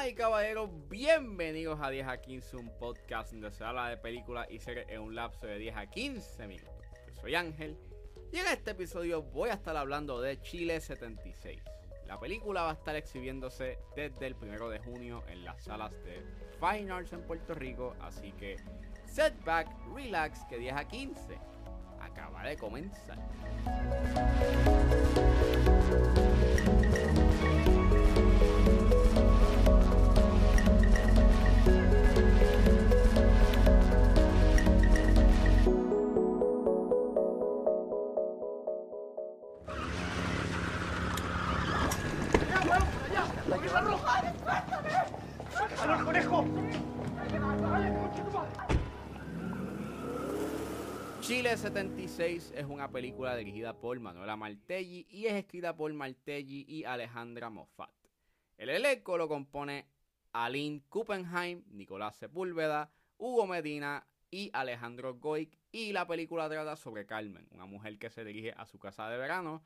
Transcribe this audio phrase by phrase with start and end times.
[0.00, 4.46] Damas y caballeros, bienvenidos a 10 a 15, un podcast donde se habla de películas
[4.50, 6.72] y series en un lapso de 10 a 15 minutos.
[7.06, 7.76] Yo soy Ángel
[8.32, 11.60] y en este episodio voy a estar hablando de Chile 76.
[12.06, 16.24] La película va a estar exhibiéndose desde el 1 de junio en las salas de
[16.58, 18.56] Fine Arts en Puerto Rico, así que
[19.04, 21.38] setback, relax, que 10 a 15
[22.00, 23.18] acaba de comenzar.
[51.30, 56.82] Chile 76 es una película dirigida por Manuela Martelli y es escrita por Martelli y
[56.82, 57.94] Alejandra Moffat.
[58.58, 59.86] El elenco lo compone
[60.32, 67.46] Aline Kuppenheim, Nicolás Sepúlveda, Hugo Medina y Alejandro Goic y la película trata sobre Carmen,
[67.52, 69.62] una mujer que se dirige a su casa de verano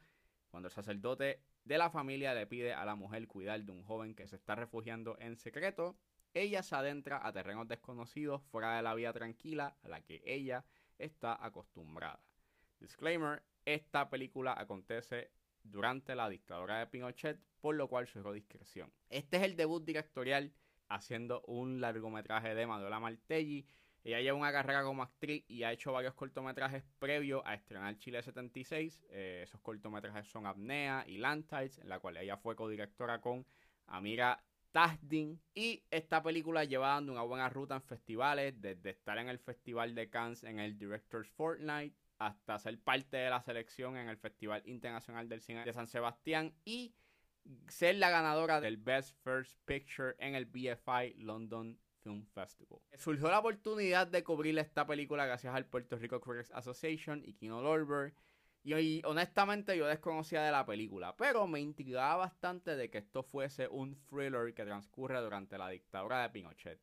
[0.51, 4.15] cuando el sacerdote de la familia le pide a la mujer cuidar de un joven
[4.15, 5.97] que se está refugiando en secreto.
[6.35, 10.67] Ella se adentra a terrenos desconocidos fuera de la vida tranquila a la que ella
[10.99, 12.21] está acostumbrada.
[12.81, 15.31] Disclaimer, esta película acontece
[15.63, 18.93] durante la dictadura de Pinochet, por lo cual sugiero discreción.
[19.09, 20.53] Este es el debut directorial
[20.89, 23.67] haciendo un largometraje de Manuela Martelli.
[24.03, 28.23] Ella lleva una carrera como actriz y ha hecho varios cortometrajes previos a estrenar Chile
[28.23, 29.07] 76.
[29.09, 33.47] Eh, esos cortometrajes son Apnea y Lantides, en la cual ella fue codirectora con
[33.87, 34.45] Amira
[35.55, 39.95] Y esta película lleva dando una buena ruta en festivales, desde estar en el Festival
[39.95, 44.63] de Cannes en el Directors Fortnight hasta ser parte de la selección en el Festival
[44.67, 46.95] Internacional del Cine de San Sebastián y
[47.69, 52.81] ser la ganadora del Best First Picture en el BFI London Film Festival.
[52.97, 57.63] Surgió la oportunidad de cubrir esta película gracias al Puerto Rico Critics Association y Kino
[57.63, 58.15] Lorber.
[58.65, 63.69] Y, honestamente yo desconocía de la película, pero me intrigaba bastante de que esto fuese
[63.69, 66.81] un thriller que transcurre durante la dictadura de Pinochet.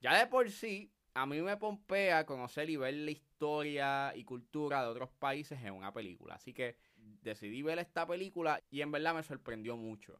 [0.00, 4.82] Ya de por sí, a mí me pompea conocer y ver la historia y cultura
[4.82, 6.36] de otros países en una película.
[6.36, 10.18] Así que decidí ver esta película y en verdad me sorprendió mucho.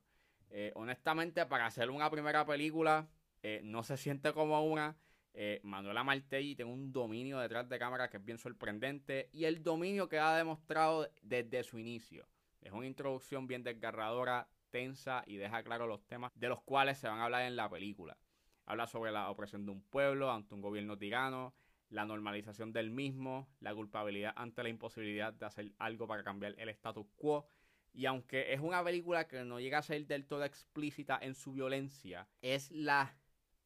[0.51, 3.09] Eh, honestamente, para hacer una primera película,
[3.43, 4.99] eh, no se siente como una.
[5.35, 9.63] Eh, Manuela Martelli tiene un dominio detrás de cámara que es bien sorprendente y el
[9.63, 12.27] dominio que ha demostrado desde su inicio.
[12.61, 17.09] Es una introducción bien desgarradora, tensa y deja claro los temas de los cuales se
[17.09, 18.19] van a hablar en la película.
[18.67, 21.55] Habla sobre la opresión de un pueblo ante un gobierno tirano,
[21.89, 26.69] la normalización del mismo, la culpabilidad ante la imposibilidad de hacer algo para cambiar el
[26.71, 27.47] status quo.
[27.93, 31.53] Y aunque es una película que no llega a ser del todo explícita en su
[31.53, 33.15] violencia, es la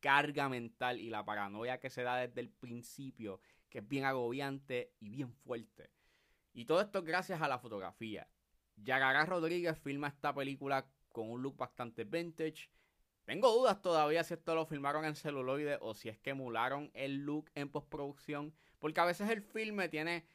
[0.00, 4.92] carga mental y la paranoia que se da desde el principio, que es bien agobiante
[5.00, 5.90] y bien fuerte.
[6.52, 8.28] Y todo esto gracias a la fotografía.
[8.76, 12.70] Yagara Rodríguez filma esta película con un look bastante vintage.
[13.24, 17.24] Tengo dudas todavía si esto lo filmaron en celuloide o si es que emularon el
[17.24, 20.26] look en postproducción, porque a veces el filme tiene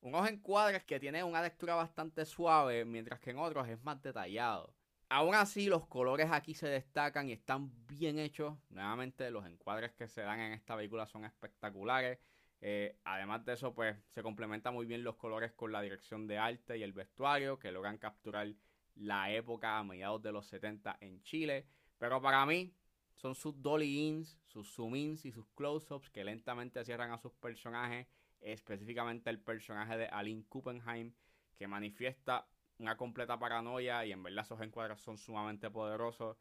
[0.00, 4.74] unos encuadres que tienen una textura bastante suave, mientras que en otros es más detallado.
[5.14, 8.58] Aún así, los colores aquí se destacan y están bien hechos.
[8.68, 12.18] Nuevamente, los encuadres que se dan en esta película son espectaculares.
[12.60, 16.38] Eh, además de eso, pues se complementan muy bien los colores con la dirección de
[16.38, 18.52] arte y el vestuario, que logran capturar
[18.96, 21.68] la época a mediados de los 70 en Chile.
[21.96, 22.74] Pero para mí,
[23.14, 27.32] son sus dolly ins, sus zoom ins y sus close-ups que lentamente cierran a sus
[27.34, 28.08] personajes,
[28.40, 31.14] específicamente el personaje de Aline Kuppenheim,
[31.56, 32.48] que manifiesta
[32.78, 36.36] una completa paranoia y en verdad esos encuadres son sumamente poderosos.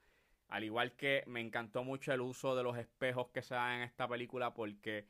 [0.48, 3.82] Al igual que me encantó mucho el uso de los espejos que se dan en
[3.84, 5.08] esta película porque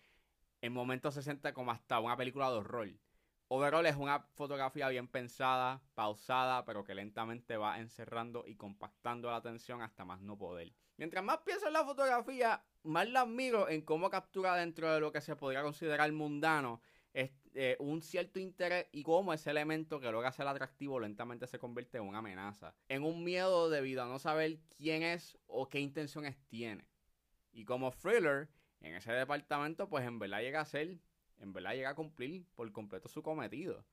[0.61, 2.89] en momentos se siente como hasta una película de horror.
[3.49, 9.37] Overall es una fotografía bien pensada, pausada, pero que lentamente va encerrando y compactando la
[9.37, 10.73] atención hasta más no poder.
[10.97, 15.11] Mientras más pienso en la fotografía, más la admiro en cómo captura dentro de lo
[15.11, 16.81] que se podría considerar mundano
[17.55, 21.97] eh, un cierto interés y cómo ese elemento que logra ser atractivo lentamente se convierte
[21.97, 22.73] en una amenaza.
[22.89, 26.87] En un miedo debido a no saber quién es o qué intenciones tiene.
[27.51, 28.49] Y como thriller,
[28.81, 30.97] en ese departamento, pues en verdad llega a ser,
[31.37, 33.85] en verdad llega a cumplir por completo su cometido.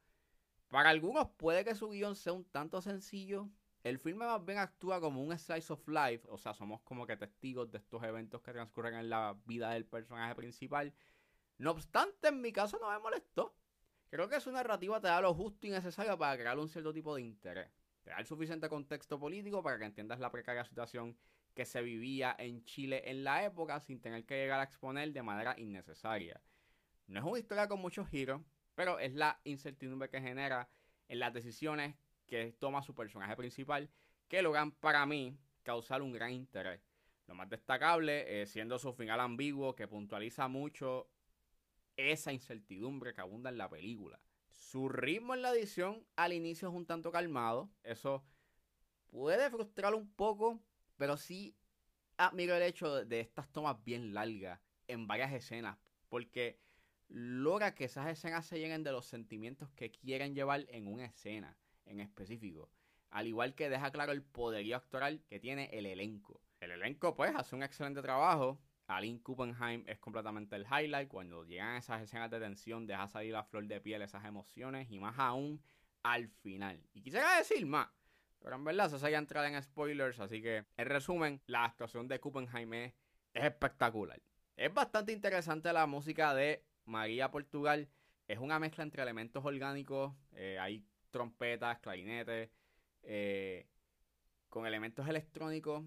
[0.69, 3.51] Para algunos puede que su guion sea un tanto sencillo.
[3.83, 7.17] El filme más bien actúa como un slice of life, o sea, somos como que
[7.17, 10.95] testigos de estos eventos que transcurren en la vida del personaje principal
[11.61, 13.55] no obstante, en mi caso no me molestó.
[14.09, 17.15] Creo que su narrativa te da lo justo y necesario para crear un cierto tipo
[17.15, 17.71] de interés.
[18.03, 21.17] Te da el suficiente contexto político para que entiendas la precaria situación
[21.55, 25.23] que se vivía en Chile en la época sin tener que llegar a exponer de
[25.23, 26.41] manera innecesaria.
[27.07, 28.41] No es una historia con muchos giros,
[28.75, 30.71] pero es la incertidumbre que genera
[31.09, 31.95] en las decisiones
[32.27, 33.91] que toma su personaje principal
[34.29, 36.81] que logran para mí causar un gran interés.
[37.27, 41.11] Lo más destacable, siendo su final ambiguo, que puntualiza mucho
[41.97, 44.21] esa incertidumbre que abunda en la película.
[44.49, 47.71] Su ritmo en la edición al inicio es un tanto calmado.
[47.83, 48.25] Eso
[49.09, 50.61] puede frustrar un poco,
[50.97, 51.57] pero sí
[52.17, 55.79] admiro el hecho de estas tomas bien largas en varias escenas.
[56.09, 56.61] Porque
[57.09, 61.57] logra que esas escenas se llenen de los sentimientos que quieren llevar en una escena
[61.87, 62.71] en específico.
[63.11, 66.41] Al igual que deja claro el poderío actoral que tiene el elenco.
[66.61, 68.61] El elenco, pues, hace un excelente trabajo.
[68.91, 71.09] Aline Kuppenheim es completamente el highlight.
[71.09, 74.99] Cuando llegan esas escenas de tensión, deja salir a flor de piel esas emociones y
[74.99, 75.63] más aún
[76.03, 76.83] al final.
[76.93, 77.89] Y quisiera decir más,
[78.41, 82.21] pero en verdad se sería entrar en spoilers, así que en resumen, la actuación de
[82.21, 82.95] Kuppenheim es,
[83.33, 84.21] espectacular.
[84.57, 87.89] Es bastante interesante la música de María Portugal.
[88.27, 92.51] Es una mezcla entre elementos orgánicos, eh, hay trompetas, clarinetes,
[93.03, 93.69] eh,
[94.49, 95.85] con elementos electrónicos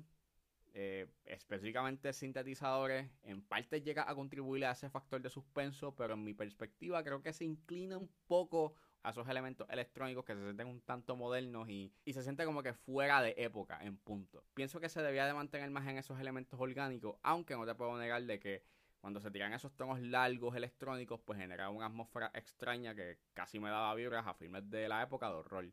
[0.73, 6.23] eh, específicamente sintetizadores, en parte llega a contribuir a ese factor de suspenso, pero en
[6.23, 8.73] mi perspectiva creo que se inclina un poco
[9.03, 12.63] a esos elementos electrónicos que se sienten un tanto modernos y, y, se siente como
[12.63, 14.43] que fuera de época en punto.
[14.53, 17.97] Pienso que se debía de mantener más en esos elementos orgánicos, aunque no te puedo
[17.97, 18.63] negar de que
[19.03, 23.69] cuando se tiran esos tonos largos electrónicos, pues genera una atmósfera extraña que casi me
[23.69, 25.69] daba vibras a filmes de la época de horror.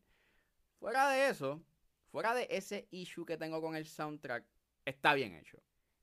[0.80, 1.62] Fuera de eso,
[2.10, 4.44] fuera de ese issue que tengo con el soundtrack,
[4.90, 5.58] está bien hecho.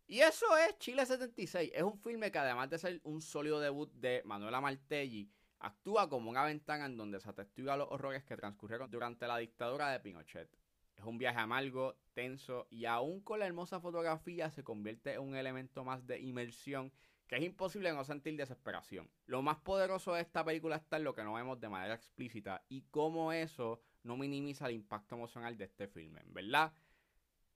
[0.08, 1.72] Y eso es Chile 76.
[1.74, 5.30] Es un filme que además de ser un sólido debut de Manuela Martelli,
[5.60, 9.90] actúa como una ventana en donde se atestiga los horrores que transcurrieron durante la dictadura
[9.90, 10.50] de Pinochet.
[10.96, 15.36] Es un viaje amargo, tenso y aún con la hermosa fotografía se convierte en un
[15.36, 16.92] elemento más de inmersión
[17.28, 19.10] que es imposible no sentir desesperación.
[19.26, 22.64] Lo más poderoso de esta película está en lo que no vemos de manera explícita
[22.70, 26.72] y cómo eso no minimiza el impacto emocional de este filme, ¿verdad?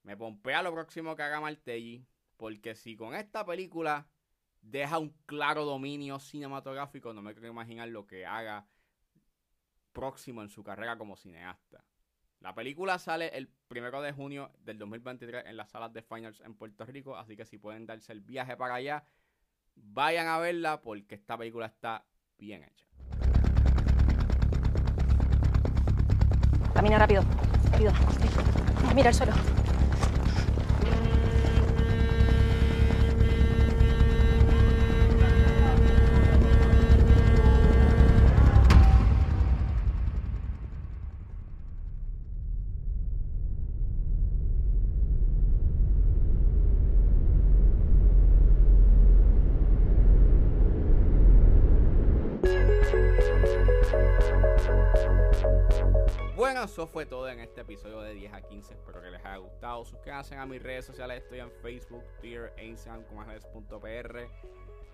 [0.02, 2.06] Me pompea lo próximo que haga Martelli.
[2.36, 4.08] Porque si con esta película
[4.60, 8.66] deja un claro dominio cinematográfico, no me quiero imaginar lo que haga
[9.92, 11.84] próximo en su carrera como cineasta.
[12.40, 16.54] La película sale el primero de junio del 2023 en las salas de Finals en
[16.54, 19.04] Puerto Rico, así que si pueden darse el viaje para allá,
[19.76, 22.04] vayan a verla porque esta película está
[22.38, 22.86] bien hecha.
[26.74, 27.22] Camina rápido,
[27.70, 27.92] rápido.
[28.94, 29.61] Mira el suelo.
[56.34, 58.72] Bueno, eso fue todo en este episodio de 10 a 15.
[58.72, 59.84] Espero que les haya gustado.
[59.84, 61.22] Suscríbanse a mis redes sociales.
[61.22, 63.22] Estoy en Facebook, Twitter e Instagram como
[63.80, 64.28] .pr.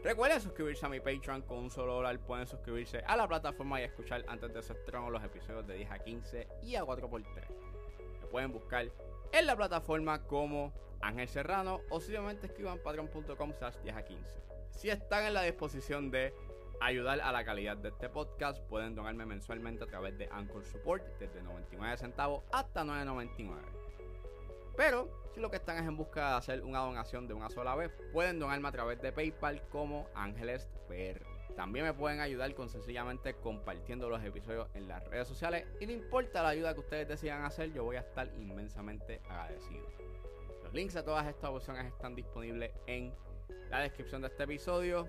[0.03, 2.19] Recuerden suscribirse a mi Patreon con un solo dólar.
[2.19, 5.91] Pueden suscribirse a la plataforma y escuchar antes de su estreno los episodios de 10
[5.93, 7.49] a 15 y a 4x3.
[8.21, 8.91] Me pueden buscar
[9.31, 14.43] en la plataforma como Ángel Serrano o simplemente escriban patreon.com slash 10 a 15.
[14.71, 16.35] Si están en la disposición de
[16.81, 21.03] ayudar a la calidad de este podcast, pueden donarme mensualmente a través de Anchor Support
[21.19, 23.89] desde 99 centavos hasta 9.99.
[24.77, 27.75] Pero si lo que están es en busca de hacer una donación de una sola
[27.75, 31.21] vez, pueden donarme a través de PayPal como Ángeles PR.
[31.57, 35.93] También me pueden ayudar con sencillamente compartiendo los episodios en las redes sociales y no
[35.93, 39.85] importa la ayuda que ustedes decidan hacer, yo voy a estar inmensamente agradecido.
[40.63, 43.13] Los links a todas estas opciones están disponibles en
[43.71, 45.09] la descripción de este episodio.